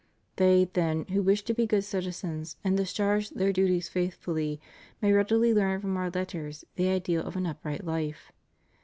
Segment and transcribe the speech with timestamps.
[0.37, 4.59] They, then, who wish to be good citizens and discharge their duties faith fully
[4.99, 8.31] may readily learn from Our Letters the ideal of an upright life.